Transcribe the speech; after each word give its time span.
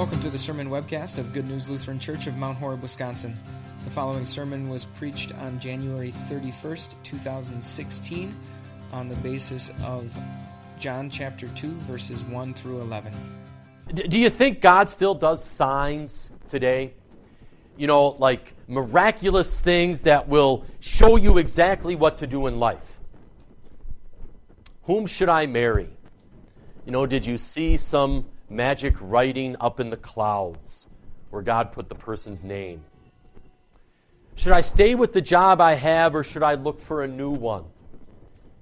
Welcome 0.00 0.20
to 0.20 0.30
the 0.30 0.38
sermon 0.38 0.70
webcast 0.70 1.18
of 1.18 1.34
Good 1.34 1.46
News 1.46 1.68
Lutheran 1.68 1.98
Church 1.98 2.26
of 2.26 2.34
Mount 2.34 2.56
Horeb, 2.56 2.80
Wisconsin. 2.80 3.38
The 3.84 3.90
following 3.90 4.24
sermon 4.24 4.70
was 4.70 4.86
preached 4.86 5.34
on 5.34 5.60
January 5.60 6.10
31st, 6.30 6.94
2016, 7.02 8.34
on 8.94 9.10
the 9.10 9.16
basis 9.16 9.70
of 9.84 10.18
John 10.78 11.10
chapter 11.10 11.48
2, 11.48 11.70
verses 11.80 12.24
1 12.24 12.54
through 12.54 12.80
11. 12.80 13.12
Do 13.92 14.18
you 14.18 14.30
think 14.30 14.62
God 14.62 14.88
still 14.88 15.14
does 15.14 15.44
signs 15.44 16.30
today? 16.48 16.94
You 17.76 17.86
know, 17.86 18.16
like 18.18 18.54
miraculous 18.68 19.60
things 19.60 20.00
that 20.04 20.26
will 20.26 20.64
show 20.78 21.16
you 21.16 21.36
exactly 21.36 21.94
what 21.94 22.16
to 22.16 22.26
do 22.26 22.46
in 22.46 22.58
life. 22.58 22.98
Whom 24.84 25.06
should 25.06 25.28
I 25.28 25.44
marry? 25.44 25.90
You 26.86 26.92
know, 26.92 27.04
did 27.04 27.26
you 27.26 27.36
see 27.36 27.76
some 27.76 28.24
magic 28.50 28.94
writing 29.00 29.56
up 29.60 29.80
in 29.80 29.88
the 29.90 29.96
clouds 29.96 30.86
where 31.30 31.42
God 31.42 31.72
put 31.72 31.88
the 31.88 31.94
person's 31.94 32.42
name? 32.42 32.82
Should 34.34 34.52
I 34.52 34.60
stay 34.60 34.94
with 34.94 35.12
the 35.12 35.20
job 35.20 35.60
I 35.60 35.74
have 35.74 36.14
or 36.14 36.24
should 36.24 36.42
I 36.42 36.54
look 36.54 36.80
for 36.80 37.04
a 37.04 37.08
new 37.08 37.30
one? 37.30 37.64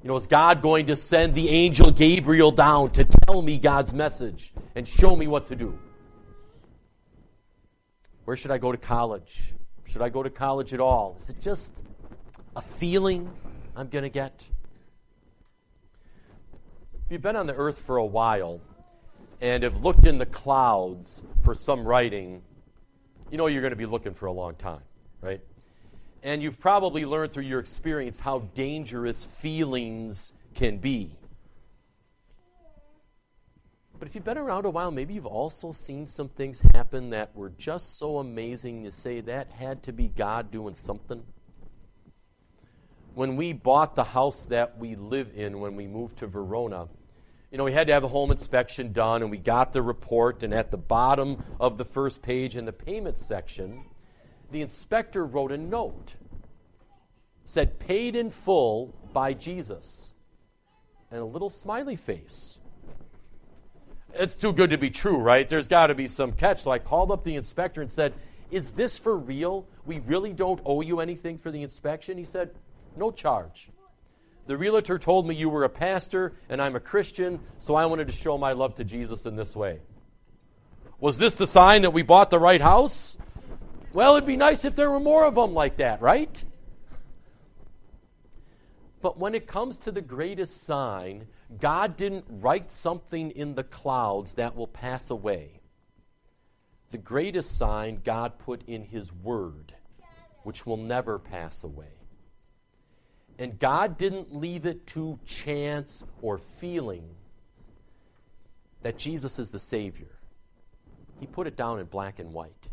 You 0.03 0.09
know, 0.09 0.17
is 0.17 0.27
God 0.27 0.63
going 0.63 0.87
to 0.87 0.97
send 0.97 1.35
the 1.35 1.49
angel 1.49 1.91
Gabriel 1.91 2.51
down 2.51 2.91
to 2.93 3.05
tell 3.05 3.43
me 3.43 3.59
God's 3.59 3.93
message 3.93 4.53
and 4.75 4.87
show 4.87 5.17
me 5.17 5.27
what 5.27 5.47
to 5.49 5.57
do? 5.57 5.79
Where 8.25 8.37
should 8.37 8.51
I 8.51 8.59
go 8.59 8.71
to 8.71 8.79
college? 8.79 9.55
Should 9.87 10.03
I 10.03 10.09
go 10.09 10.23
to 10.23 10.31
college 10.31 10.75
at 10.75 10.81
all? 10.81 11.17
Is 11.21 11.31
it 11.31 11.41
just 11.41 11.73
a 12.55 12.61
feeling 12.61 13.31
I'm 13.75 13.89
going 13.89 14.03
to 14.03 14.11
get? 14.11 14.47
If 17.07 17.13
you've 17.13 17.23
been 17.23 17.37
on 17.37 17.47
the 17.47 17.55
earth 17.55 17.81
for 17.87 17.97
a 17.97 18.05
while 18.05 18.61
and 19.41 19.63
have 19.63 19.85
looked 19.85 20.07
in 20.07 20.19
the 20.19 20.27
clouds 20.27 21.23
for 21.45 21.55
some 21.55 21.87
writing, 21.87 22.43
you 23.31 23.39
know 23.39 23.47
you're 23.47 23.63
going 23.63 23.73
to 23.73 23.77
be 23.77 23.87
looking 23.87 24.15
for 24.15 24.27
a 24.27 24.33
long 24.33 24.55
time, 24.57 24.83
right? 25.21 25.41
And 26.23 26.43
you've 26.43 26.59
probably 26.59 27.05
learned 27.05 27.33
through 27.33 27.45
your 27.45 27.61
experience 27.61 28.19
how 28.19 28.41
dangerous 28.55 29.25
feelings 29.25 30.33
can 30.55 30.79
be. 30.79 31.17
But 33.99 34.07
if 34.07 34.15
you've 34.15 34.25
been 34.25 34.39
around 34.39 34.65
a 34.65 34.71
while, 34.71 34.91
maybe 34.91 35.15
you've 35.15 35.27
also 35.27 35.73
seen 35.73 36.07
some 36.07 36.29
things 36.29 36.61
happen 36.73 37.11
that 37.11 37.35
were 37.35 37.51
just 37.59 37.99
so 37.99 38.19
amazing 38.19 38.85
you 38.85 38.91
say 38.91 39.21
that 39.23 39.51
had 39.51 39.83
to 39.85 39.93
be 39.93 40.09
God 40.09 40.53
doing 40.53 40.77
something. 40.77 41.23
When 43.15 43.35
we 43.37 43.53
bought 43.53 43.97
the 43.97 44.05
house 44.05 44.45
that 44.47 44.79
we 44.79 44.95
live 44.95 45.33
in 45.35 45.59
when 45.59 45.75
we 45.75 45.89
moved 45.89 46.19
to 46.19 46.29
Verona, 46.29 46.87
you 47.51 47.57
know, 47.57 47.65
we 47.65 47.73
had 47.73 47.87
to 47.87 47.93
have 47.93 48.05
a 48.05 48.09
home 48.09 48.31
inspection 48.31 48.93
done, 48.93 49.23
and 49.23 49.31
we 49.31 49.39
got 49.39 49.73
the 49.73 49.81
report, 49.81 50.43
and 50.43 50.53
at 50.53 50.71
the 50.71 50.77
bottom 50.77 51.43
of 51.59 51.79
the 51.79 51.85
first 51.85 52.21
page 52.21 52.57
in 52.57 52.67
the 52.67 52.73
payment 52.73 53.17
section, 53.17 53.85
the 54.51 54.61
inspector 54.61 55.25
wrote 55.25 55.53
a 55.53 55.57
note. 55.57 56.15
Said, 57.47 57.79
paid 57.79 58.15
in 58.15 58.31
full 58.31 58.95
by 59.15 59.33
Jesus. 59.33 60.13
And 61.11 61.21
a 61.21 61.25
little 61.25 61.49
smiley 61.49 61.97
face. 61.97 62.59
It's 64.13 64.37
too 64.37 64.53
good 64.53 64.71
to 64.71 64.79
be 64.79 64.91
true, 64.91 65.17
right? 65.17 65.49
There's 65.49 65.69
got 65.69 65.87
to 65.87 65.95
be 65.95 66.07
some 66.07 66.33
catch. 66.33 66.63
So 66.63 66.71
I 66.71 66.79
called 66.79 67.11
up 67.11 67.25
the 67.25 67.37
inspector 67.37 67.81
and 67.81 67.91
said, 67.91 68.13
Is 68.51 68.71
this 68.71 68.99
for 68.99 69.17
real? 69.17 69.67
We 69.87 70.01
really 70.01 70.35
don't 70.35 70.61
owe 70.67 70.83
you 70.83 71.01
anything 71.01 71.39
for 71.39 71.51
the 71.51 71.63
inspection? 71.63 72.19
He 72.19 72.25
said, 72.25 72.51
No 72.97 73.11
charge. 73.11 73.71
The 74.49 74.57
realtor 74.57 74.99
told 74.99 75.29
me 75.29 75.35
you 75.35 75.51
were 75.51 75.65
a 75.65 75.69
pastor 75.69 76.33
and 76.49 76.63
I'm 76.63 76.75
a 76.75 76.81
Christian, 76.81 77.39
so 77.59 77.75
I 77.75 77.85
wanted 77.85 78.07
to 78.07 78.15
show 78.15 78.39
my 78.39 78.53
love 78.53 78.77
to 78.77 78.85
Jesus 78.85 79.27
in 79.27 79.37
this 79.37 79.55
way. 79.55 79.79
Was 80.99 81.19
this 81.19 81.35
the 81.35 81.47
sign 81.47 81.83
that 81.83 81.91
we 81.91 82.01
bought 82.01 82.31
the 82.31 82.39
right 82.39 82.63
house? 82.63 83.19
Well, 83.93 84.17
it'd 84.17 84.27
be 84.27 84.39
nice 84.39 84.65
if 84.65 84.75
there 84.75 84.91
were 84.91 85.01
more 85.01 85.27
of 85.27 85.35
them 85.35 85.53
like 85.53 85.77
that, 85.77 86.01
right? 86.01 86.43
But 89.03 89.19
when 89.19 89.35
it 89.35 89.47
comes 89.47 89.77
to 89.81 89.93
the 89.93 90.01
greatest 90.01 90.63
sign, 90.63 91.27
God 91.61 91.99
didn't 91.99 92.25
write 92.31 92.71
something 92.71 93.33
in 93.33 93.55
the 93.55 93.65
clouds 93.65 94.33
that 94.35 94.57
will 94.57 94.67
pass 94.67 95.11
away. 95.11 95.61
The 96.89 96.97
greatest 96.97 97.59
sign 97.59 98.01
God 98.03 98.39
put 98.39 98.67
in 98.67 98.83
His 98.83 99.13
Word, 99.13 99.75
which 100.45 100.65
will 100.65 100.79
never 100.79 101.19
pass 101.19 101.65
away. 101.65 101.98
And 103.39 103.59
God 103.59 103.99
didn't 103.99 104.35
leave 104.35 104.67
it 104.67 104.87
to 104.89 105.19
chance 105.25 106.03
or 106.23 106.39
feeling 106.61 107.05
that 108.83 108.99
Jesus 108.99 109.39
is 109.39 109.51
the 109.51 109.59
Savior. 109.59 110.11
He 111.21 111.27
put 111.27 111.47
it 111.47 111.57
down 111.57 111.79
in 111.79 111.87
black 111.87 112.19
and 112.19 112.33
white. 112.33 112.69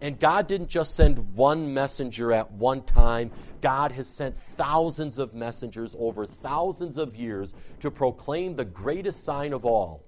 And 0.00 0.18
God 0.18 0.48
didn't 0.48 0.68
just 0.68 0.96
send 0.96 1.34
one 1.34 1.72
messenger 1.72 2.32
at 2.32 2.50
one 2.50 2.82
time. 2.82 3.30
God 3.60 3.92
has 3.92 4.08
sent 4.08 4.36
thousands 4.56 5.18
of 5.18 5.32
messengers 5.32 5.94
over 5.98 6.26
thousands 6.26 6.98
of 6.98 7.14
years 7.14 7.54
to 7.80 7.90
proclaim 7.90 8.56
the 8.56 8.64
greatest 8.64 9.24
sign 9.24 9.52
of 9.52 9.64
all 9.64 10.02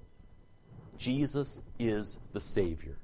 Jesus 0.99 1.61
is 1.78 2.19
the 2.33 2.41
Savior. 2.41 2.97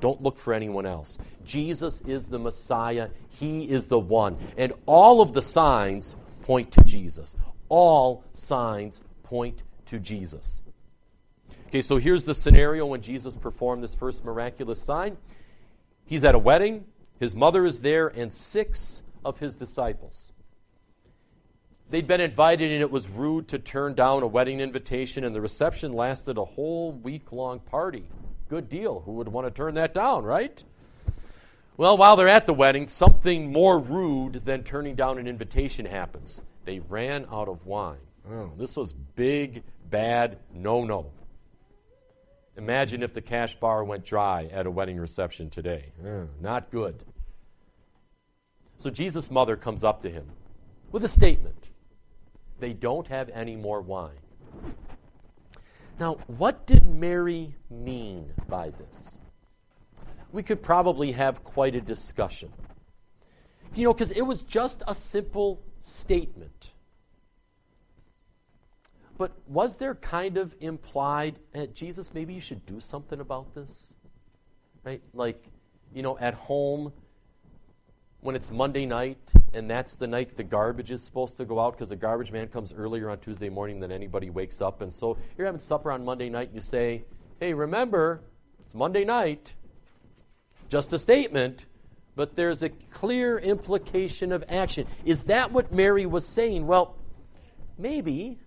Don't 0.00 0.22
look 0.22 0.38
for 0.38 0.52
anyone 0.52 0.86
else. 0.86 1.18
Jesus 1.44 2.00
is 2.02 2.26
the 2.26 2.38
Messiah. 2.38 3.08
He 3.40 3.64
is 3.64 3.86
the 3.86 3.98
one. 3.98 4.36
And 4.56 4.72
all 4.86 5.20
of 5.20 5.32
the 5.32 5.42
signs 5.42 6.14
point 6.42 6.72
to 6.72 6.84
Jesus. 6.84 7.36
All 7.68 8.24
signs 8.32 9.00
point 9.22 9.62
to 9.86 9.98
Jesus. 9.98 10.62
Okay, 11.68 11.82
so 11.82 11.96
here's 11.96 12.24
the 12.24 12.34
scenario 12.34 12.86
when 12.86 13.00
Jesus 13.00 13.34
performed 13.34 13.82
this 13.82 13.94
first 13.94 14.24
miraculous 14.24 14.82
sign. 14.82 15.16
He's 16.06 16.24
at 16.24 16.34
a 16.34 16.38
wedding, 16.38 16.84
his 17.18 17.34
mother 17.34 17.64
is 17.64 17.80
there, 17.80 18.08
and 18.08 18.32
six 18.32 19.02
of 19.24 19.38
his 19.38 19.54
disciples. 19.54 20.30
They'd 21.90 22.06
been 22.06 22.20
invited, 22.20 22.70
and 22.72 22.80
it 22.80 22.90
was 22.90 23.08
rude 23.08 23.48
to 23.48 23.58
turn 23.58 23.94
down 23.94 24.22
a 24.22 24.26
wedding 24.26 24.60
invitation, 24.60 25.24
and 25.24 25.34
the 25.34 25.40
reception 25.40 25.92
lasted 25.92 26.38
a 26.38 26.44
whole 26.44 26.92
week 26.92 27.32
long 27.32 27.60
party. 27.60 28.04
Good 28.48 28.68
deal. 28.68 29.00
Who 29.00 29.12
would 29.12 29.28
want 29.28 29.46
to 29.46 29.50
turn 29.50 29.74
that 29.74 29.94
down, 29.94 30.24
right? 30.24 30.62
Well, 31.76 31.96
while 31.96 32.14
they're 32.16 32.28
at 32.28 32.46
the 32.46 32.54
wedding, 32.54 32.86
something 32.86 33.50
more 33.50 33.78
rude 33.80 34.44
than 34.44 34.62
turning 34.62 34.94
down 34.94 35.18
an 35.18 35.26
invitation 35.26 35.84
happens. 35.84 36.40
They 36.64 36.78
ran 36.78 37.26
out 37.32 37.48
of 37.48 37.66
wine. 37.66 37.98
Oh, 38.30 38.50
this 38.56 38.76
was 38.76 38.92
big, 38.92 39.62
bad, 39.90 40.38
no 40.54 40.84
no. 40.84 41.10
Imagine 42.56 43.02
if 43.02 43.12
the 43.12 43.20
cash 43.20 43.56
bar 43.56 43.82
went 43.82 44.04
dry 44.04 44.48
at 44.52 44.66
a 44.66 44.70
wedding 44.70 44.98
reception 44.98 45.50
today. 45.50 45.92
Oh, 46.06 46.28
not 46.40 46.70
good. 46.70 47.02
So 48.78 48.90
Jesus' 48.90 49.30
mother 49.30 49.56
comes 49.56 49.82
up 49.82 50.02
to 50.02 50.10
him 50.10 50.26
with 50.92 51.04
a 51.04 51.08
statement 51.08 51.68
They 52.60 52.72
don't 52.72 53.06
have 53.08 53.28
any 53.30 53.56
more 53.56 53.80
wine. 53.80 54.12
Now, 55.98 56.14
what 56.26 56.66
did 56.66 56.84
Mary 56.84 57.54
mean 57.70 58.32
by 58.48 58.70
this? 58.70 59.16
We 60.32 60.42
could 60.42 60.62
probably 60.62 61.12
have 61.12 61.44
quite 61.44 61.76
a 61.76 61.80
discussion. 61.80 62.52
You 63.74 63.84
know, 63.84 63.92
because 63.92 64.10
it 64.10 64.22
was 64.22 64.42
just 64.42 64.82
a 64.88 64.94
simple 64.94 65.60
statement. 65.80 66.70
But 69.16 69.32
was 69.46 69.76
there 69.76 69.94
kind 69.94 70.36
of 70.36 70.54
implied, 70.60 71.38
eh, 71.54 71.66
Jesus, 71.72 72.12
maybe 72.12 72.34
you 72.34 72.40
should 72.40 72.66
do 72.66 72.80
something 72.80 73.20
about 73.20 73.54
this? 73.54 73.94
Right? 74.84 75.02
Like, 75.12 75.44
you 75.94 76.02
know, 76.02 76.18
at 76.18 76.34
home, 76.34 76.92
when 78.24 78.34
it's 78.34 78.50
Monday 78.50 78.86
night, 78.86 79.18
and 79.52 79.70
that's 79.70 79.96
the 79.96 80.06
night 80.06 80.34
the 80.34 80.42
garbage 80.42 80.90
is 80.90 81.02
supposed 81.02 81.36
to 81.36 81.44
go 81.44 81.60
out 81.60 81.74
because 81.74 81.90
the 81.90 81.96
garbage 81.96 82.32
man 82.32 82.48
comes 82.48 82.72
earlier 82.72 83.10
on 83.10 83.18
Tuesday 83.18 83.50
morning 83.50 83.78
than 83.78 83.92
anybody 83.92 84.30
wakes 84.30 84.62
up. 84.62 84.80
And 84.80 84.92
so 84.92 85.18
you're 85.36 85.44
having 85.44 85.60
supper 85.60 85.92
on 85.92 86.06
Monday 86.06 86.30
night, 86.30 86.48
and 86.48 86.54
you 86.54 86.62
say, 86.62 87.04
hey, 87.38 87.52
remember, 87.52 88.22
it's 88.64 88.74
Monday 88.74 89.04
night. 89.04 89.52
Just 90.70 90.94
a 90.94 90.98
statement, 90.98 91.66
but 92.16 92.34
there's 92.34 92.62
a 92.62 92.70
clear 92.70 93.38
implication 93.38 94.32
of 94.32 94.42
action. 94.48 94.86
Is 95.04 95.24
that 95.24 95.52
what 95.52 95.70
Mary 95.70 96.06
was 96.06 96.26
saying? 96.26 96.66
Well, 96.66 96.96
maybe. 97.76 98.38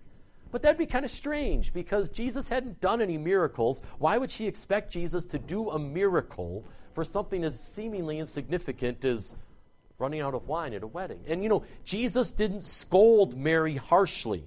But 0.50 0.62
that'd 0.62 0.76
be 0.76 0.86
kind 0.86 1.04
of 1.04 1.12
strange 1.12 1.72
because 1.72 2.10
Jesus 2.10 2.48
hadn't 2.48 2.80
done 2.80 3.00
any 3.00 3.16
miracles. 3.16 3.82
Why 3.98 4.18
would 4.18 4.32
she 4.32 4.48
expect 4.48 4.92
Jesus 4.92 5.24
to 5.26 5.38
do 5.38 5.70
a 5.70 5.78
miracle 5.78 6.64
for 6.94 7.04
something 7.04 7.44
as 7.44 7.60
seemingly 7.60 8.18
insignificant 8.18 9.04
as 9.04 9.36
running 9.98 10.20
out 10.20 10.34
of 10.34 10.46
wine 10.46 10.74
at 10.74 10.84
a 10.84 10.86
wedding. 10.86 11.18
And 11.26 11.42
you 11.42 11.48
know, 11.48 11.64
Jesus 11.84 12.30
didn't 12.30 12.62
scold 12.62 13.36
Mary 13.36 13.74
harshly. 13.74 14.44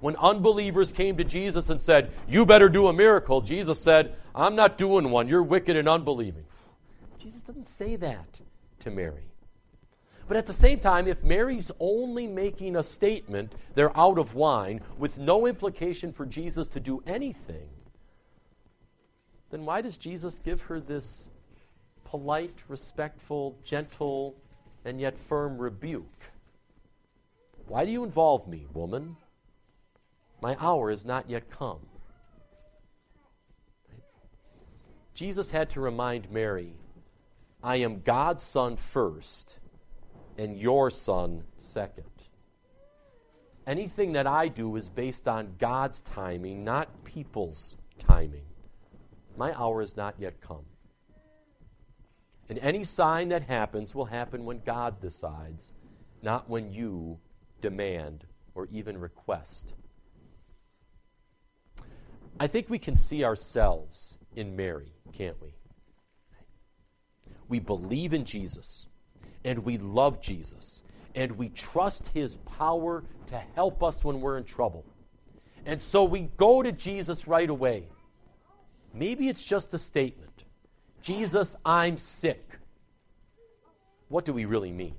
When 0.00 0.16
unbelievers 0.16 0.92
came 0.92 1.18
to 1.18 1.24
Jesus 1.24 1.68
and 1.68 1.80
said, 1.80 2.10
You 2.26 2.46
better 2.46 2.70
do 2.70 2.86
a 2.86 2.92
miracle, 2.92 3.42
Jesus 3.42 3.78
said, 3.78 4.16
I'm 4.34 4.56
not 4.56 4.78
doing 4.78 5.10
one. 5.10 5.28
You're 5.28 5.42
wicked 5.42 5.76
and 5.76 5.88
unbelieving. 5.88 6.44
Jesus 7.18 7.42
doesn't 7.42 7.68
say 7.68 7.96
that 7.96 8.40
to 8.80 8.90
Mary. 8.90 9.28
But 10.26 10.38
at 10.38 10.46
the 10.46 10.54
same 10.54 10.80
time, 10.80 11.06
if 11.06 11.22
Mary's 11.22 11.70
only 11.78 12.26
making 12.26 12.76
a 12.76 12.82
statement, 12.82 13.52
they're 13.74 13.96
out 13.96 14.18
of 14.18 14.34
wine, 14.34 14.80
with 14.96 15.18
no 15.18 15.46
implication 15.46 16.12
for 16.12 16.24
Jesus 16.24 16.66
to 16.68 16.80
do 16.80 17.02
anything, 17.06 17.68
then 19.50 19.66
why 19.66 19.82
does 19.82 19.98
Jesus 19.98 20.38
give 20.38 20.62
her 20.62 20.80
this 20.80 21.28
polite, 22.04 22.54
respectful, 22.68 23.58
gentle, 23.62 24.34
and 24.84 25.00
yet 25.00 25.18
firm 25.28 25.58
rebuke? 25.58 26.04
Why 27.66 27.84
do 27.84 27.90
you 27.90 28.04
involve 28.04 28.46
me, 28.46 28.66
woman? 28.74 29.16
My 30.40 30.56
hour 30.58 30.90
is 30.90 31.04
not 31.04 31.30
yet 31.30 31.50
come. 31.50 31.78
Jesus 35.14 35.50
had 35.50 35.70
to 35.70 35.80
remind 35.80 36.30
Mary, 36.30 36.74
I 37.62 37.76
am 37.76 38.00
God's 38.00 38.42
son 38.42 38.76
first 38.76 39.58
and 40.36 40.58
your 40.58 40.90
son 40.90 41.44
second. 41.58 42.06
Anything 43.66 44.12
that 44.14 44.26
I 44.26 44.48
do 44.48 44.74
is 44.74 44.88
based 44.88 45.28
on 45.28 45.54
God's 45.58 46.00
timing, 46.00 46.64
not 46.64 47.04
people's 47.04 47.76
timing. 48.00 48.42
My 49.36 49.56
hour 49.56 49.82
is 49.82 49.96
not 49.96 50.16
yet 50.18 50.40
come. 50.40 50.64
And 52.52 52.58
any 52.58 52.84
sign 52.84 53.30
that 53.30 53.44
happens 53.44 53.94
will 53.94 54.04
happen 54.04 54.44
when 54.44 54.60
God 54.66 55.00
decides, 55.00 55.72
not 56.20 56.50
when 56.50 56.70
you 56.70 57.18
demand 57.62 58.26
or 58.54 58.68
even 58.70 59.00
request. 59.00 59.72
I 62.38 62.46
think 62.46 62.68
we 62.68 62.78
can 62.78 62.94
see 62.94 63.24
ourselves 63.24 64.18
in 64.36 64.54
Mary, 64.54 64.92
can't 65.14 65.40
we? 65.40 65.54
We 67.48 67.58
believe 67.58 68.12
in 68.12 68.26
Jesus 68.26 68.86
and 69.46 69.60
we 69.60 69.78
love 69.78 70.20
Jesus 70.20 70.82
and 71.14 71.32
we 71.38 71.48
trust 71.48 72.06
his 72.12 72.36
power 72.58 73.02
to 73.28 73.38
help 73.54 73.82
us 73.82 74.04
when 74.04 74.20
we're 74.20 74.36
in 74.36 74.44
trouble. 74.44 74.84
And 75.64 75.80
so 75.80 76.04
we 76.04 76.28
go 76.36 76.62
to 76.62 76.70
Jesus 76.70 77.26
right 77.26 77.48
away. 77.48 77.88
Maybe 78.92 79.30
it's 79.30 79.42
just 79.42 79.72
a 79.72 79.78
statement 79.78 80.44
Jesus, 81.02 81.56
I'm 81.64 81.98
sick. 81.98 82.58
What 84.08 84.24
do 84.24 84.32
we 84.32 84.44
really 84.44 84.70
mean? 84.70 84.94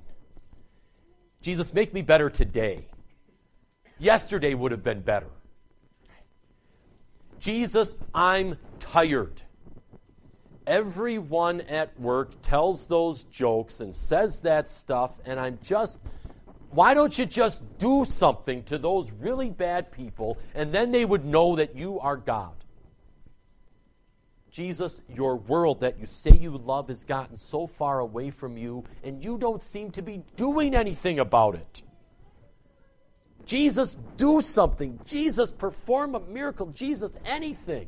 Jesus, 1.42 1.74
make 1.74 1.94
me 1.94 2.02
better 2.02 2.30
today. 2.30 2.86
Yesterday 4.00 4.54
would 4.54 4.72
have 4.72 4.84
been 4.84 5.02
better. 5.02 5.28
Jesus, 7.40 7.96
I'm 8.14 8.58
tired. 8.80 9.42
Everyone 10.66 11.62
at 11.62 11.98
work 12.00 12.42
tells 12.42 12.86
those 12.86 13.26
jokes 13.26 13.82
and 13.82 13.96
says 13.96 14.40
that 14.40 14.68
stuff, 14.68 15.12
and 15.26 15.40
I'm 15.40 15.60
just, 15.62 16.00
why 16.72 16.94
don't 16.94 17.18
you 17.18 17.26
just 17.26 17.62
do 17.78 18.06
something 18.06 18.64
to 18.64 18.78
those 18.78 19.12
really 19.12 19.50
bad 19.50 19.92
people, 19.92 20.38
and 20.56 20.74
then 20.74 20.92
they 20.92 21.06
would 21.06 21.26
know 21.26 21.56
that 21.58 21.76
you 21.76 22.00
are 22.00 22.18
God? 22.18 22.63
Jesus, 24.54 25.02
your 25.10 25.36
world 25.36 25.82
that 25.82 26.00
you 26.00 26.06
say 26.06 26.30
you 26.30 26.56
love 26.56 26.88
has 26.90 27.04
gotten 27.04 27.38
so 27.38 27.66
far 27.66 28.00
away 28.00 28.30
from 28.30 28.56
you, 28.56 28.84
and 29.04 29.26
you 29.26 29.40
don't 29.40 29.64
seem 29.64 29.90
to 29.92 30.04
be 30.04 30.22
doing 30.38 30.76
anything 30.76 31.18
about 31.18 31.56
it. 31.56 31.82
Jesus, 33.46 33.98
do 34.16 34.42
something. 34.42 35.00
Jesus, 35.06 35.50
perform 35.50 36.14
a 36.14 36.20
miracle. 36.20 36.68
Jesus, 36.68 37.18
anything. 37.26 37.88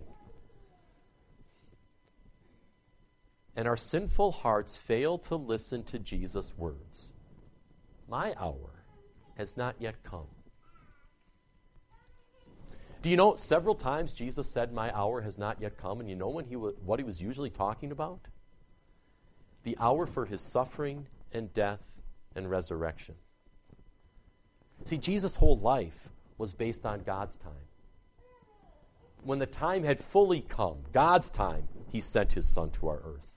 And 3.56 3.68
our 3.68 3.78
sinful 3.78 4.32
hearts 4.32 4.76
fail 4.76 5.20
to 5.20 5.36
listen 5.36 5.84
to 5.84 6.00
Jesus' 6.00 6.52
words. 6.58 7.14
My 8.10 8.34
hour 8.40 8.84
has 9.38 9.56
not 9.56 9.76
yet 9.80 10.04
come. 10.04 10.28
Do 13.06 13.12
you 13.12 13.18
know 13.18 13.36
several 13.36 13.76
times 13.76 14.14
Jesus 14.14 14.50
said, 14.50 14.74
My 14.74 14.92
hour 14.98 15.22
has 15.22 15.38
not 15.38 15.62
yet 15.62 15.78
come? 15.78 16.00
And 16.00 16.10
you 16.10 16.16
know 16.16 16.30
when 16.30 16.44
he 16.44 16.56
was, 16.56 16.74
what 16.84 17.00
he 17.00 17.04
was 17.04 17.22
usually 17.22 17.52
talking 17.52 17.92
about? 17.92 18.20
The 19.62 19.78
hour 19.80 20.08
for 20.08 20.26
his 20.26 20.42
suffering 20.42 21.06
and 21.32 21.54
death 21.54 21.88
and 22.36 22.50
resurrection. 22.50 23.14
See, 24.86 24.98
Jesus' 24.98 25.36
whole 25.36 25.60
life 25.60 26.10
was 26.40 26.56
based 26.56 26.84
on 26.84 27.04
God's 27.04 27.38
time. 27.38 27.54
When 29.24 29.38
the 29.38 29.46
time 29.46 29.84
had 29.84 30.04
fully 30.04 30.42
come, 30.42 30.78
God's 30.92 31.30
time, 31.30 31.68
he 31.92 32.02
sent 32.02 32.34
his 32.34 32.52
son 32.52 32.72
to 32.72 32.88
our 32.88 33.04
earth. 33.06 33.36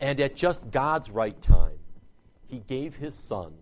And 0.00 0.18
at 0.18 0.34
just 0.34 0.72
God's 0.72 1.08
right 1.08 1.40
time, 1.40 1.78
he 2.48 2.58
gave 2.66 2.96
his 2.96 3.14
son 3.14 3.52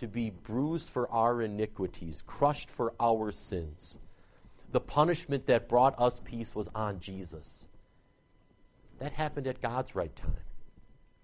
to 0.00 0.08
be 0.08 0.30
bruised 0.30 0.88
for 0.88 1.10
our 1.10 1.42
iniquities, 1.42 2.22
crushed 2.26 2.70
for 2.70 2.94
our 2.98 3.30
sins. 3.30 3.98
The 4.72 4.80
punishment 4.80 5.46
that 5.46 5.68
brought 5.68 5.94
us 6.00 6.20
peace 6.24 6.54
was 6.54 6.68
on 6.74 7.00
Jesus. 7.00 7.66
That 8.98 9.12
happened 9.12 9.46
at 9.46 9.60
God's 9.60 9.94
right 9.94 10.14
time 10.16 10.32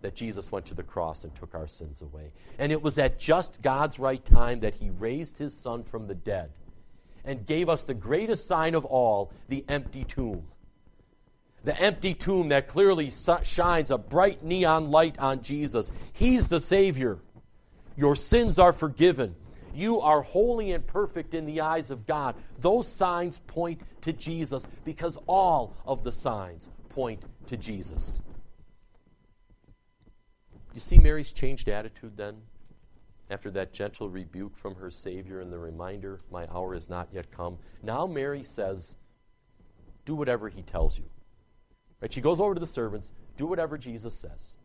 that 0.03 0.15
Jesus 0.15 0.53
went 0.53 0.67
to 0.67 0.75
the 0.75 0.83
cross 0.83 1.25
and 1.25 1.35
took 1.35 1.55
our 1.55 1.67
sins 1.67 2.03
away. 2.03 2.33
And 2.59 2.71
it 2.71 2.83
was 2.83 2.99
at 2.99 3.19
just 3.19 3.63
God's 3.63 3.99
right 3.99 4.25
time 4.25 4.61
that 4.61 4.75
he 4.75 4.91
raised 4.91 5.39
his 5.39 5.55
son 5.55 5.83
from 5.83 6.07
the 6.07 6.15
dead 6.15 6.51
and 7.25 7.47
gave 7.47 7.71
us 7.71 7.83
the 7.83 7.95
greatest 7.95 8.47
sign 8.47 8.75
of 8.75 8.85
all 8.85 9.33
the 9.49 9.65
empty 9.69 10.05
tomb. 10.05 10.45
The 11.65 11.77
empty 11.81 12.13
tomb 12.13 12.51
that 12.51 12.69
clearly 12.69 13.11
shines 13.43 13.91
a 13.91 13.97
bright 13.99 14.45
neon 14.45 14.91
light 14.91 15.19
on 15.19 15.43
Jesus. 15.43 15.91
He's 16.13 16.47
the 16.47 16.61
Savior. 16.61 17.19
Your 17.97 18.17
sins 18.17 18.59
are 18.59 18.73
forgiven. 18.73 19.35
You 19.75 20.01
are 20.01 20.23
holy 20.23 20.73
and 20.73 20.87
perfect 20.87 21.35
in 21.35 21.45
the 21.45 21.61
eyes 21.61 21.91
of 21.91 22.07
God. 22.07 22.35
Those 22.61 22.89
signs 22.89 23.41
point 23.47 23.81
to 24.03 24.13
Jesus 24.13 24.67
because 24.85 25.19
all 25.27 25.77
of 25.85 26.03
the 26.03 26.13
signs 26.13 26.69
point 26.91 27.23
to 27.49 27.57
Jesus. 27.57 28.23
You 30.73 30.81
see 30.81 30.99
Mary's 30.99 31.33
changed 31.33 31.69
attitude 31.69 32.17
then? 32.17 32.37
After 33.29 33.51
that 33.53 33.73
gentle 33.73 34.09
rebuke 34.09 34.57
from 34.57 34.77
her 34.77 34.91
Savior 34.91 35.41
and 35.41 35.53
the 35.53 35.59
reminder, 35.59 36.21
My 36.31 36.47
hour 36.49 36.75
is 36.75 36.89
not 36.89 37.09
yet 37.13 37.31
come. 37.31 37.59
Now 37.83 38.07
Mary 38.07 38.43
says, 38.43 38.95
Do 40.05 40.15
whatever 40.15 40.49
he 40.49 40.63
tells 40.63 40.97
you. 40.97 41.05
Right? 42.01 42.13
She 42.13 42.21
goes 42.21 42.41
over 42.41 42.55
to 42.55 42.61
the 42.61 42.67
servants, 42.67 43.13
Do 43.37 43.47
whatever 43.47 43.77
Jesus 43.77 44.15
says. 44.15 44.57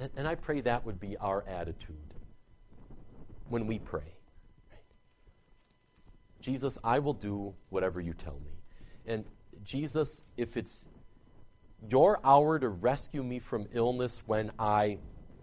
And, 0.00 0.10
and 0.16 0.26
I 0.26 0.34
pray 0.34 0.62
that 0.62 0.84
would 0.84 0.98
be 0.98 1.16
our 1.18 1.44
attitude 1.46 1.96
when 3.48 3.66
we 3.66 3.78
pray. 3.78 4.14
Jesus, 6.40 6.78
I 6.82 6.98
will 6.98 7.12
do 7.12 7.54
whatever 7.68 8.00
you 8.00 8.14
tell 8.14 8.40
me. 8.44 8.52
And 9.06 9.24
Jesus, 9.62 10.22
if 10.36 10.56
it's 10.56 10.86
your 11.88 12.18
hour 12.24 12.58
to 12.58 12.68
rescue 12.68 13.22
me 13.22 13.38
from 13.38 13.66
illness 13.72 14.22
when 14.26 14.50
I 14.58 14.98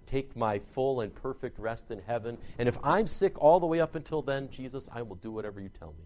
take 0.08 0.36
my 0.36 0.60
full 0.74 1.02
and 1.02 1.14
perfect 1.14 1.60
rest 1.60 1.92
in 1.92 2.00
heaven. 2.00 2.38
And 2.58 2.68
if 2.68 2.78
I'm 2.84 3.08
sick 3.08 3.34
all 3.42 3.60
the 3.60 3.66
way 3.66 3.82
up 3.82 3.96
until 3.96 4.22
then, 4.22 4.50
Jesus, 4.50 4.88
I 4.92 5.02
will 5.02 5.18
do 5.18 5.32
whatever 5.32 5.60
you 5.60 5.70
tell 5.70 5.94
me. 6.00 6.06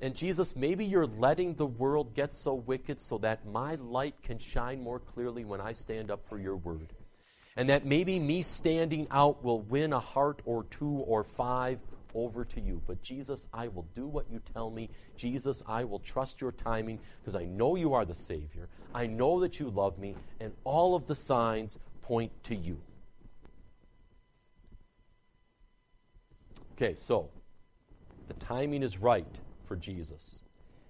And 0.00 0.14
Jesus, 0.14 0.56
maybe 0.56 0.86
you're 0.86 1.06
letting 1.06 1.54
the 1.54 1.66
world 1.66 2.14
get 2.14 2.32
so 2.32 2.54
wicked 2.54 3.00
so 3.00 3.18
that 3.18 3.46
my 3.46 3.74
light 3.74 4.14
can 4.22 4.38
shine 4.38 4.82
more 4.82 4.98
clearly 4.98 5.44
when 5.44 5.60
I 5.60 5.74
stand 5.74 6.10
up 6.10 6.26
for 6.26 6.38
your 6.38 6.56
word. 6.56 6.94
And 7.56 7.68
that 7.68 7.84
maybe 7.84 8.18
me 8.18 8.42
standing 8.42 9.06
out 9.10 9.42
will 9.44 9.60
win 9.62 9.92
a 9.92 10.00
heart 10.00 10.40
or 10.44 10.64
two 10.64 11.04
or 11.06 11.24
five 11.24 11.78
over 12.14 12.44
to 12.44 12.60
you. 12.60 12.80
But 12.86 13.02
Jesus, 13.02 13.46
I 13.52 13.68
will 13.68 13.86
do 13.94 14.06
what 14.06 14.26
you 14.30 14.40
tell 14.52 14.70
me. 14.70 14.88
Jesus, 15.16 15.62
I 15.66 15.84
will 15.84 15.98
trust 16.00 16.40
your 16.40 16.52
timing 16.52 16.98
because 17.20 17.34
I 17.34 17.44
know 17.44 17.76
you 17.76 17.94
are 17.94 18.04
the 18.04 18.14
Savior. 18.14 18.68
I 18.94 19.06
know 19.06 19.40
that 19.40 19.60
you 19.60 19.70
love 19.70 19.98
me, 19.98 20.16
and 20.40 20.52
all 20.64 20.94
of 20.94 21.06
the 21.06 21.14
signs 21.14 21.78
point 22.02 22.32
to 22.44 22.56
you. 22.56 22.80
Okay, 26.72 26.94
so 26.94 27.28
the 28.28 28.34
timing 28.34 28.82
is 28.82 28.98
right 28.98 29.38
for 29.66 29.76
Jesus. 29.76 30.40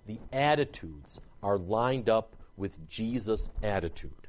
The 0.06 0.18
attitudes 0.32 1.20
are 1.42 1.58
lined 1.58 2.08
up 2.08 2.36
with 2.56 2.88
Jesus' 2.88 3.48
attitude. 3.62 4.28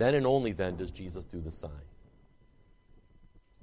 Then 0.00 0.14
and 0.14 0.26
only 0.26 0.52
then 0.52 0.76
does 0.76 0.90
Jesus 0.90 1.24
do 1.24 1.42
the 1.42 1.50
sign. 1.50 1.70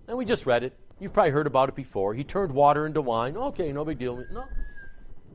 And 0.08 0.16
we 0.20 0.24
just 0.24 0.46
read 0.46 0.64
it. 0.64 0.72
You've 1.00 1.12
probably 1.12 1.32
heard 1.32 1.48
about 1.48 1.68
it 1.68 1.74
before. 1.74 2.14
He 2.14 2.24
turned 2.24 2.52
water 2.52 2.86
into 2.86 3.02
wine. 3.02 3.36
Okay, 3.36 3.72
no 3.72 3.84
big 3.84 3.98
deal. 3.98 4.24
No. 4.32 4.46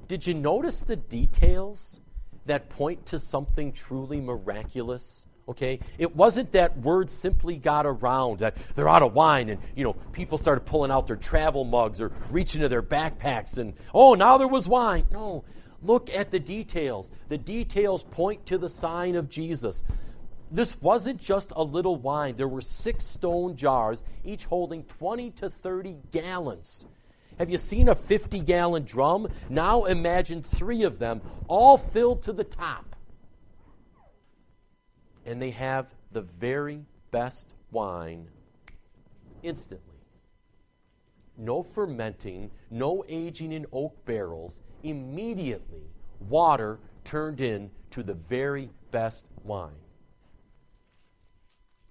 Did 0.06 0.24
you 0.24 0.34
notice 0.34 0.78
the 0.78 0.94
details 0.94 1.98
that 2.46 2.70
point 2.70 3.04
to 3.06 3.18
something 3.18 3.72
truly 3.72 4.20
miraculous? 4.20 5.26
Okay? 5.48 5.80
It 5.98 6.14
wasn't 6.14 6.52
that 6.52 6.78
word 6.78 7.10
simply 7.10 7.56
got 7.56 7.84
around 7.84 8.38
that 8.38 8.56
they're 8.76 8.88
out 8.88 9.02
of 9.02 9.12
wine 9.12 9.48
and, 9.48 9.60
you 9.74 9.82
know, 9.82 9.94
people 10.12 10.38
started 10.38 10.64
pulling 10.66 10.92
out 10.92 11.08
their 11.08 11.16
travel 11.16 11.64
mugs 11.64 12.00
or 12.00 12.12
reaching 12.30 12.60
to 12.60 12.68
their 12.68 12.80
backpacks 12.80 13.58
and, 13.58 13.74
oh, 13.92 14.14
now 14.14 14.38
there 14.38 14.46
was 14.46 14.68
wine. 14.68 15.06
No. 15.10 15.42
Look 15.82 16.14
at 16.14 16.30
the 16.30 16.38
details. 16.38 17.10
The 17.28 17.38
details 17.38 18.04
point 18.04 18.46
to 18.46 18.56
the 18.56 18.68
sign 18.68 19.16
of 19.16 19.28
Jesus 19.28 19.82
this 20.52 20.80
wasn't 20.82 21.20
just 21.20 21.50
a 21.56 21.62
little 21.62 21.96
wine. 21.96 22.36
There 22.36 22.48
were 22.48 22.60
six 22.60 23.04
stone 23.04 23.56
jars, 23.56 24.04
each 24.24 24.44
holding 24.44 24.84
20 24.84 25.30
to 25.32 25.50
30 25.50 25.96
gallons. 26.12 26.84
Have 27.38 27.48
you 27.48 27.56
seen 27.56 27.88
a 27.88 27.94
50 27.94 28.40
gallon 28.40 28.84
drum? 28.84 29.28
Now 29.48 29.86
imagine 29.86 30.42
three 30.42 30.82
of 30.82 30.98
them, 30.98 31.22
all 31.48 31.78
filled 31.78 32.22
to 32.24 32.32
the 32.32 32.44
top. 32.44 32.94
And 35.24 35.40
they 35.40 35.50
have 35.50 35.86
the 36.12 36.22
very 36.22 36.84
best 37.10 37.48
wine 37.70 38.28
instantly. 39.42 39.86
No 41.38 41.62
fermenting, 41.62 42.50
no 42.70 43.04
aging 43.08 43.52
in 43.52 43.64
oak 43.72 44.04
barrels. 44.04 44.60
Immediately, 44.82 45.82
water 46.28 46.78
turned 47.04 47.40
into 47.40 48.02
the 48.02 48.14
very 48.14 48.68
best 48.90 49.24
wine. 49.44 49.81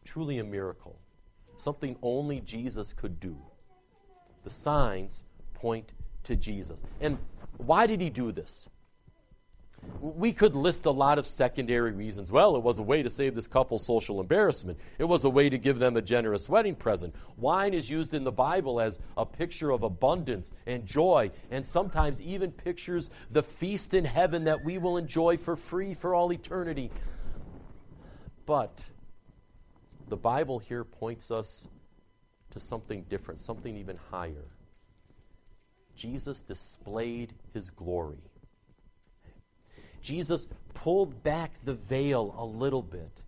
Truly 0.06 0.40
a 0.40 0.44
miracle. 0.44 1.00
Something 1.58 1.96
only 2.02 2.42
Jesus 2.42 2.94
could 2.94 3.20
do. 3.20 3.38
The 4.44 4.50
signs 4.50 5.24
point 5.54 5.92
to 6.24 6.36
Jesus. 6.36 6.82
And 7.00 7.18
why 7.58 7.86
did 7.86 8.02
he 8.02 8.10
do 8.10 8.32
this? 8.32 8.68
We 10.00 10.32
could 10.32 10.56
list 10.56 10.86
a 10.86 10.92
lot 10.92 11.18
of 11.18 11.26
secondary 11.26 11.92
reasons. 11.92 12.32
Well, 12.32 12.56
it 12.56 12.62
was 12.62 12.78
a 12.78 12.84
way 12.84 13.02
to 13.02 13.10
save 13.10 13.34
this 13.34 13.48
couple 13.48 13.80
social 13.80 14.22
embarrassment. 14.22 14.78
It 15.00 15.04
was 15.04 15.26
a 15.26 15.30
way 15.30 15.50
to 15.50 15.58
give 15.58 15.80
them 15.80 15.98
a 15.98 16.02
generous 16.02 16.48
wedding 16.48 16.76
present. 16.76 17.16
Wine 17.38 17.74
is 17.74 17.90
used 17.90 18.14
in 18.14 18.24
the 18.24 18.32
Bible 18.32 18.80
as 18.80 19.00
a 19.18 19.26
picture 19.26 19.72
of 19.72 19.82
abundance 19.82 20.52
and 20.68 20.86
joy, 20.86 21.32
and 21.50 21.66
sometimes 21.66 22.22
even 22.22 22.52
pictures 22.52 23.10
the 23.32 23.42
feast 23.42 23.96
in 23.96 24.06
heaven 24.06 24.44
that 24.44 24.64
we 24.64 24.78
will 24.78 24.98
enjoy 24.98 25.36
for 25.36 25.56
free 25.56 25.96
for 25.96 26.14
all 26.14 26.32
eternity. 26.32 26.92
But 28.46 28.80
the 30.12 30.18
Bible 30.18 30.60
here 30.60 30.84
points 30.84 31.32
us 31.32 31.70
to 32.50 32.60
something 32.60 33.06
different, 33.10 33.40
something 33.40 33.78
even 33.78 33.98
higher. 34.12 34.44
Jesus 35.96 36.42
displayed 36.42 37.32
his 37.54 37.70
glory. 37.70 38.22
Jesus 40.02 40.50
pulled 40.74 41.24
back 41.24 41.54
the 41.64 41.76
veil 41.76 42.36
a 42.38 42.44
little 42.44 42.82
bit 42.82 43.22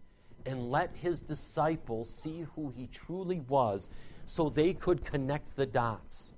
and 0.45 0.71
let 0.71 0.93
his 0.93 1.21
disciples 1.21 2.09
see 2.09 2.45
who 2.53 2.73
he 2.75 2.87
truly 2.87 3.39
was 3.47 3.87
so 4.25 4.49
they 4.49 4.73
could 4.73 5.05
connect 5.05 5.55
the 5.55 5.65
dots. 5.65 6.33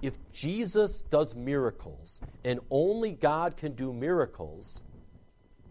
If 0.00 0.14
Jesus 0.32 1.02
does 1.10 1.34
miracles 1.34 2.22
and 2.42 2.58
only 2.70 3.12
God 3.12 3.58
can 3.58 3.74
do 3.74 3.92
miracles, 3.92 4.80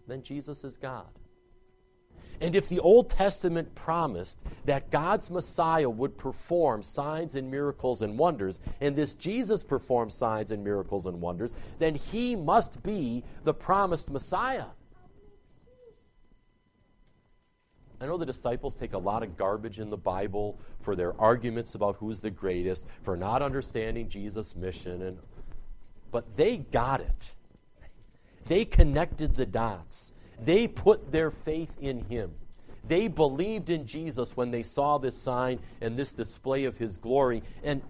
then 0.06 0.22
Jesus 0.22 0.62
is 0.62 0.76
God. 0.76 1.08
And 2.40 2.54
if 2.54 2.68
the 2.68 2.80
Old 2.80 3.10
Testament 3.10 3.74
promised 3.74 4.38
that 4.64 4.90
God's 4.90 5.30
Messiah 5.30 5.88
would 5.88 6.16
perform 6.16 6.82
signs 6.82 7.36
and 7.36 7.50
miracles 7.50 8.02
and 8.02 8.18
wonders, 8.18 8.60
and 8.80 8.96
this 8.96 9.14
Jesus 9.14 9.62
performed 9.62 10.12
signs 10.12 10.50
and 10.50 10.62
miracles 10.62 11.06
and 11.06 11.20
wonders, 11.20 11.54
then 11.78 11.94
he 11.94 12.34
must 12.36 12.82
be 12.82 13.24
the 13.44 13.54
promised 13.54 14.10
Messiah. 14.10 14.66
I 18.00 18.06
know 18.06 18.18
the 18.18 18.26
disciples 18.26 18.74
take 18.74 18.92
a 18.92 18.98
lot 18.98 19.22
of 19.22 19.36
garbage 19.36 19.78
in 19.78 19.88
the 19.88 19.96
Bible 19.96 20.58
for 20.82 20.94
their 20.94 21.18
arguments 21.20 21.74
about 21.74 21.96
who's 21.96 22.20
the 22.20 22.30
greatest, 22.30 22.84
for 23.02 23.16
not 23.16 23.40
understanding 23.40 24.08
Jesus' 24.08 24.54
mission, 24.54 25.02
and, 25.02 25.18
but 26.10 26.36
they 26.36 26.58
got 26.58 27.00
it. 27.00 27.32
They 28.46 28.64
connected 28.64 29.34
the 29.34 29.46
dots. 29.46 30.12
They 30.42 30.66
put 30.66 31.12
their 31.12 31.30
faith 31.30 31.70
in 31.80 32.04
him. 32.04 32.32
They 32.86 33.08
believed 33.08 33.70
in 33.70 33.86
Jesus 33.86 34.36
when 34.36 34.50
they 34.50 34.62
saw 34.62 34.98
this 34.98 35.16
sign 35.16 35.58
and 35.80 35.96
this 35.96 36.12
display 36.12 36.64
of 36.64 36.76
his 36.76 36.96
glory. 36.96 37.42
And 37.62 37.82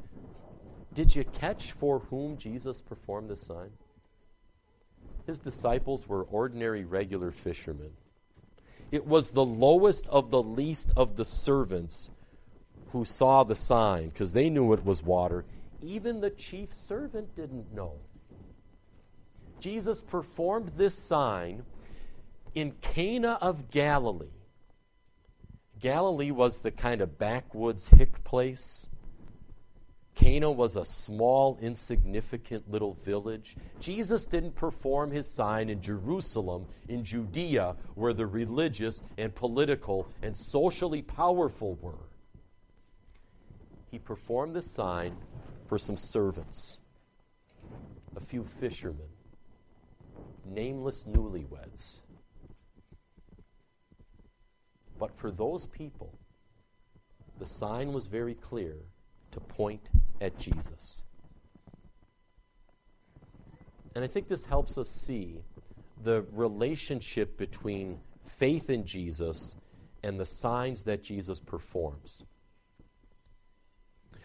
did 0.94 1.14
you 1.14 1.24
catch 1.24 1.72
for 1.72 1.98
whom 1.98 2.36
Jesus 2.36 2.80
performed 2.80 3.28
this 3.28 3.40
sign? 3.40 3.70
His 5.26 5.40
disciples 5.40 6.08
were 6.08 6.24
ordinary, 6.24 6.84
regular 6.84 7.32
fishermen. 7.32 7.90
It 8.92 9.06
was 9.06 9.30
the 9.30 9.44
lowest 9.44 10.06
of 10.08 10.30
the 10.30 10.42
least 10.42 10.92
of 10.96 11.16
the 11.16 11.24
servants 11.24 12.10
who 12.92 13.04
saw 13.04 13.42
the 13.42 13.56
sign 13.56 14.10
because 14.10 14.32
they 14.32 14.48
knew 14.48 14.72
it 14.72 14.84
was 14.84 15.02
water. 15.02 15.44
Even 15.82 16.20
the 16.20 16.30
chief 16.30 16.72
servant 16.72 17.34
didn't 17.34 17.74
know. 17.74 17.94
Jesus 19.58 20.00
performed 20.00 20.70
this 20.76 20.94
sign 20.94 21.64
in 22.54 22.73
Cana 22.80 23.38
of 23.40 23.70
Galilee. 23.70 24.26
Galilee 25.80 26.30
was 26.30 26.61
the 26.61 26.70
kind 26.70 27.00
of 27.00 27.18
backwoods 27.18 27.88
hick 27.88 28.23
place. 28.25 28.87
Cana 30.14 30.50
was 30.50 30.76
a 30.76 30.84
small, 30.84 31.58
insignificant 31.61 32.70
little 32.70 32.94
village. 33.02 33.56
Jesus 33.80 34.25
didn't 34.25 34.54
perform 34.54 35.11
his 35.11 35.28
sign 35.28 35.68
in 35.68 35.82
Jerusalem, 35.82 36.66
in 36.88 37.04
Judea, 37.04 37.75
where 37.96 38.14
the 38.14 38.26
religious 38.26 39.02
and 39.18 39.34
political 39.34 40.06
and 40.23 40.37
socially 40.37 41.02
powerful 41.02 41.76
were. 41.82 42.08
He 43.90 43.99
performed 43.99 44.54
the 44.54 44.62
sign 44.62 45.16
for 45.66 45.78
some 45.78 45.96
servants, 45.96 46.78
a 48.16 48.20
few 48.20 48.44
fishermen, 48.61 49.08
nameless 50.46 51.04
newlyweds. 51.11 52.00
But 54.98 55.16
for 55.16 55.30
those 55.30 55.66
people, 55.66 56.18
the 57.38 57.46
sign 57.46 57.92
was 57.92 58.06
very 58.06 58.34
clear 58.34 58.76
to 59.32 59.40
point 59.40 59.88
at 60.20 60.38
Jesus. 60.38 61.02
And 63.94 64.04
I 64.04 64.06
think 64.06 64.28
this 64.28 64.44
helps 64.44 64.78
us 64.78 64.88
see 64.88 65.42
the 66.02 66.24
relationship 66.32 67.36
between 67.36 67.98
faith 68.26 68.70
in 68.70 68.84
Jesus 68.84 69.56
and 70.02 70.18
the 70.18 70.26
signs 70.26 70.82
that 70.84 71.02
Jesus 71.02 71.40
performs. 71.40 72.24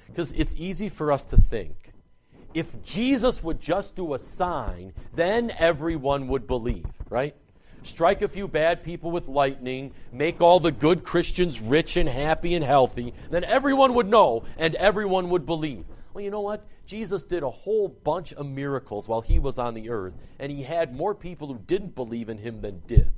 Because 0.08 0.32
it's 0.32 0.56
easy 0.58 0.90
for 0.90 1.12
us 1.12 1.26
to 1.26 1.38
think 1.38 1.94
if 2.54 2.84
Jesus 2.84 3.44
would 3.44 3.62
just 3.62 3.96
do 3.96 4.14
a 4.14 4.20
sign, 4.20 4.94
then 5.14 5.52
everyone 5.58 6.28
would 6.30 6.48
believe, 6.48 6.86
right? 7.10 7.36
Strike 7.84 8.22
a 8.22 8.28
few 8.28 8.48
bad 8.48 8.84
people 8.84 9.12
with 9.12 9.28
lightning, 9.28 9.92
make 10.12 10.42
all 10.42 10.60
the 10.60 10.72
good 10.72 11.04
Christians 11.04 11.60
rich 11.60 11.98
and 11.98 12.10
happy 12.10 12.56
and 12.56 12.64
healthy, 12.64 13.14
then 13.30 13.44
everyone 13.44 13.94
would 13.96 14.08
know 14.08 14.44
and 14.58 14.76
everyone 14.76 15.30
would 15.30 15.46
believe. 15.46 15.86
Well, 16.14 16.24
you 16.24 16.32
know 16.32 16.42
what? 16.42 16.66
Jesus 16.86 17.24
did 17.24 17.44
a 17.44 17.50
whole 17.50 17.88
bunch 17.88 18.34
of 18.34 18.46
miracles 18.48 19.08
while 19.08 19.22
he 19.22 19.38
was 19.38 19.60
on 19.60 19.76
the 19.76 19.90
earth, 19.90 20.14
and 20.40 20.52
he 20.52 20.64
had 20.64 20.96
more 20.96 21.14
people 21.14 21.48
who 21.48 21.60
didn't 21.60 21.96
believe 21.96 22.30
in 22.30 22.38
him 22.38 22.62
than 22.62 22.82
did. 22.88 23.12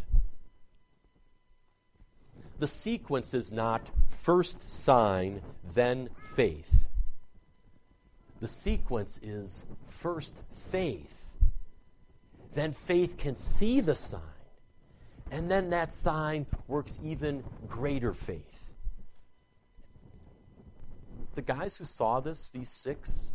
The 2.60 2.68
sequence 2.68 3.34
is 3.34 3.52
not 3.52 3.82
first 4.10 4.70
sign, 4.70 5.42
then 5.74 6.10
faith. 6.36 6.72
The 8.42 8.48
sequence 8.48 9.20
is 9.24 9.64
first 9.88 10.42
faith. 10.72 11.18
Then 12.54 12.74
faith 12.74 13.18
can 13.18 13.36
see 13.36 13.80
the 13.80 13.96
sign 13.96 14.22
and 15.32 15.50
then 15.50 15.70
that 15.70 15.94
sign 15.94 16.46
works 16.68 17.00
even 17.02 17.44
greater 17.68 18.14
faith. 18.14 18.70
The 21.36 21.42
guys 21.42 21.78
who 21.78 21.86
saw 21.86 22.20
this, 22.20 22.50
these 22.50 22.70
six, 22.70 23.32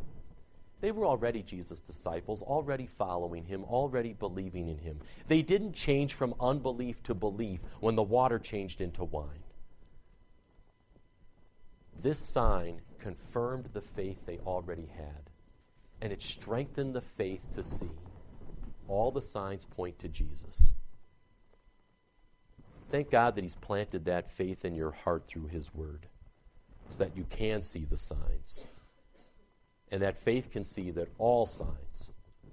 they 0.82 0.92
were 0.92 1.06
already 1.06 1.42
Jesus' 1.42 1.80
disciples, 1.80 2.42
already 2.42 2.86
following 2.86 3.44
him, 3.44 3.64
already 3.64 4.12
believing 4.12 4.68
in 4.68 4.76
him. 4.76 5.00
They 5.26 5.40
didn't 5.40 5.72
change 5.72 6.12
from 6.12 6.34
unbelief 6.38 7.02
to 7.04 7.14
belief 7.14 7.60
when 7.80 7.96
the 7.96 8.02
water 8.02 8.38
changed 8.38 8.82
into 8.82 9.02
wine. 9.02 9.42
This 12.02 12.18
sign 12.18 12.82
confirmed 12.98 13.70
the 13.72 13.80
faith 13.80 14.18
they 14.26 14.38
already 14.46 14.90
had, 14.94 15.30
and 16.02 16.12
it 16.12 16.20
strengthened 16.20 16.94
the 16.94 17.00
faith 17.00 17.40
to 17.54 17.62
see. 17.62 17.90
All 18.86 19.10
the 19.10 19.22
signs 19.22 19.64
point 19.64 19.98
to 20.00 20.08
Jesus. 20.08 20.72
Thank 22.90 23.10
God 23.10 23.34
that 23.34 23.42
He's 23.42 23.56
planted 23.56 24.04
that 24.04 24.30
faith 24.30 24.64
in 24.64 24.74
your 24.74 24.92
heart 24.92 25.24
through 25.26 25.48
His 25.48 25.74
Word 25.74 26.06
so 26.88 27.04
that 27.04 27.16
you 27.16 27.26
can 27.30 27.62
see 27.62 27.84
the 27.84 27.96
signs. 27.96 28.66
And 29.90 30.02
that 30.02 30.18
faith 30.18 30.50
can 30.50 30.64
see 30.64 30.90
that 30.92 31.08
all 31.18 31.46
signs 31.46 32.10